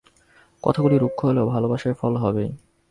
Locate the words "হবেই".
2.17-2.49